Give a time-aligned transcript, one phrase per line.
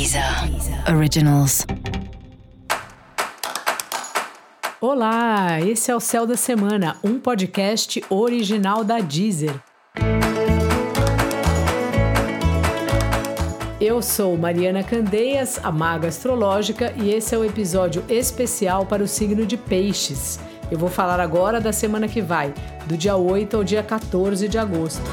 [0.00, 0.24] Deezer
[0.96, 1.66] Originals.
[4.80, 9.54] Olá, esse é o Céu da Semana, um podcast original da Deezer.
[13.78, 19.06] Eu sou Mariana Candeias, a maga astrológica, e esse é o episódio especial para o
[19.06, 20.40] signo de Peixes.
[20.70, 22.54] Eu vou falar agora da semana que vai,
[22.86, 25.04] do dia 8 ao dia 14 de agosto.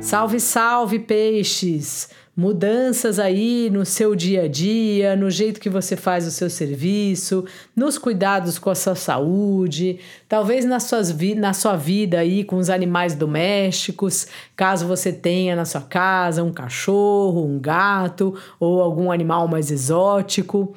[0.00, 2.16] Salve, salve, peixes!
[2.40, 7.44] Mudanças aí no seu dia a dia, no jeito que você faz o seu serviço,
[7.74, 12.54] nos cuidados com a sua saúde, talvez nas suas vi na sua vida aí com
[12.54, 19.10] os animais domésticos, caso você tenha na sua casa um cachorro, um gato ou algum
[19.10, 20.76] animal mais exótico.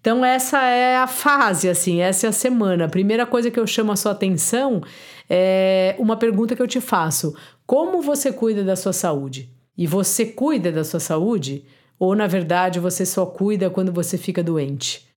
[0.00, 2.86] Então essa é a fase, assim, essa é a semana.
[2.86, 4.82] A primeira coisa que eu chamo a sua atenção
[5.28, 7.32] é uma pergunta que eu te faço:
[7.64, 9.59] como você cuida da sua saúde?
[9.80, 11.64] E você cuida da sua saúde?
[11.98, 15.09] Ou na verdade você só cuida quando você fica doente?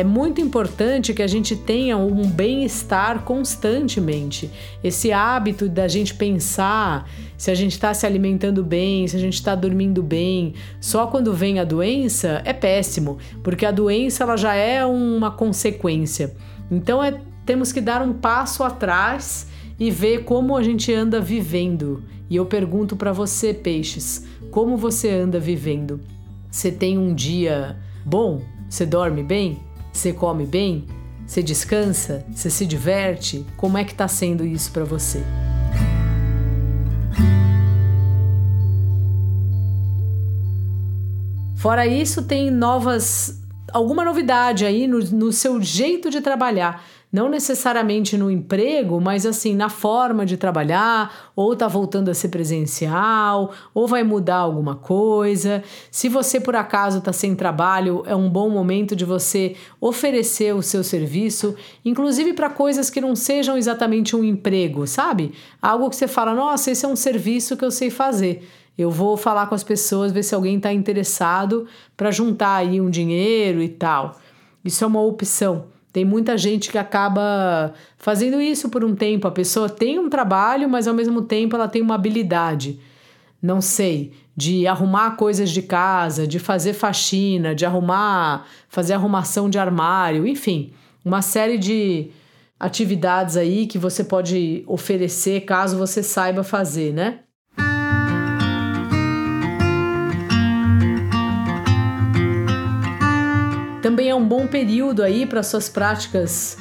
[0.00, 4.50] É muito importante que a gente tenha um bem-estar constantemente.
[4.82, 7.06] Esse hábito da gente pensar
[7.36, 11.34] se a gente está se alimentando bem, se a gente está dormindo bem, só quando
[11.34, 16.34] vem a doença é péssimo, porque a doença ela já é uma consequência.
[16.70, 22.02] Então é, temos que dar um passo atrás e ver como a gente anda vivendo.
[22.30, 26.00] E eu pergunto para você, peixes, como você anda vivendo?
[26.50, 28.40] Você tem um dia bom?
[28.66, 29.68] Você dorme bem?
[29.92, 30.86] Você come bem?
[31.26, 32.24] Você descansa?
[32.34, 33.44] Você se diverte?
[33.56, 35.22] Como é que está sendo isso para você?
[41.56, 43.38] Fora isso, tem novas
[43.72, 49.54] alguma novidade aí no, no seu jeito de trabalhar não necessariamente no emprego, mas assim,
[49.54, 55.62] na forma de trabalhar, ou tá voltando a ser presencial, ou vai mudar alguma coisa.
[55.90, 60.62] Se você por acaso tá sem trabalho, é um bom momento de você oferecer o
[60.62, 65.32] seu serviço, inclusive para coisas que não sejam exatamente um emprego, sabe?
[65.60, 68.46] Algo que você fala: "Nossa, esse é um serviço que eu sei fazer".
[68.78, 72.88] Eu vou falar com as pessoas, ver se alguém está interessado para juntar aí um
[72.88, 74.18] dinheiro e tal.
[74.64, 75.66] Isso é uma opção.
[75.92, 79.26] Tem muita gente que acaba fazendo isso por um tempo.
[79.26, 82.78] A pessoa tem um trabalho, mas ao mesmo tempo ela tem uma habilidade,
[83.42, 89.58] não sei, de arrumar coisas de casa, de fazer faxina, de arrumar, fazer arrumação de
[89.58, 90.72] armário, enfim,
[91.04, 92.10] uma série de
[92.58, 97.20] atividades aí que você pode oferecer caso você saiba fazer, né?
[103.82, 106.58] Também é um bom período aí para suas práticas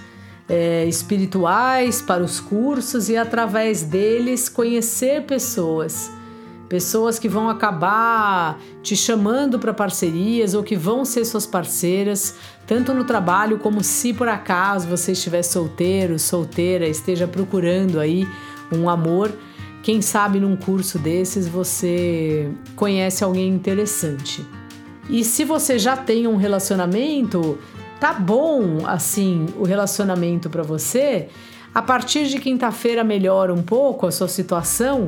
[0.47, 6.11] é, espirituais, para os cursos e através deles conhecer pessoas.
[6.69, 12.35] Pessoas que vão acabar te chamando para parcerias ou que vão ser suas parceiras,
[12.67, 18.27] tanto no trabalho como se por acaso você estiver solteiro, solteira, esteja procurando aí
[18.71, 19.31] um amor.
[19.81, 24.45] Quem sabe num curso desses você conhece alguém interessante.
[25.09, 27.57] E se você já tem um relacionamento,
[27.99, 31.29] tá bom assim o relacionamento para você.
[31.73, 35.07] A partir de quinta-feira melhora um pouco a sua situação.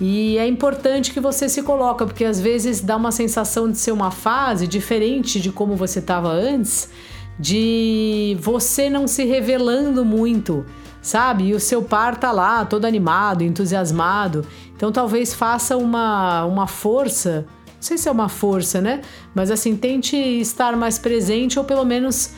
[0.00, 3.92] E é importante que você se coloque, porque às vezes dá uma sensação de ser
[3.92, 6.90] uma fase diferente de como você estava antes,
[7.38, 10.64] de você não se revelando muito,
[11.00, 11.48] sabe?
[11.48, 14.44] E o seu par tá lá, todo animado, entusiasmado.
[14.76, 17.46] Então talvez faça uma, uma força
[17.82, 19.00] não sei se é uma força, né?
[19.34, 22.30] Mas assim, tente estar mais presente ou pelo menos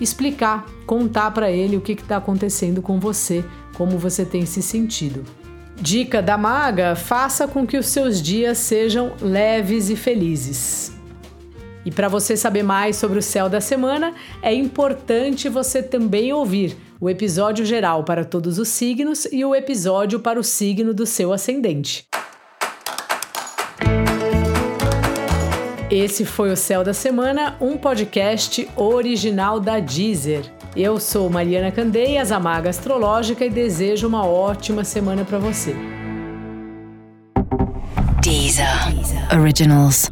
[0.00, 5.24] explicar, contar para ele o que está acontecendo com você, como você tem se sentido.
[5.74, 10.92] Dica da maga: faça com que os seus dias sejam leves e felizes.
[11.84, 16.76] E para você saber mais sobre o céu da semana, é importante você também ouvir
[17.00, 21.32] o episódio geral para todos os signos e o episódio para o signo do seu
[21.32, 22.06] ascendente.
[25.94, 30.42] Esse foi o Céu da Semana, um podcast original da Deezer.
[30.74, 35.76] Eu sou Mariana Candeias, a maga astrológica, e desejo uma ótima semana para você.
[38.22, 38.66] Deezer.
[39.38, 40.08] Originals.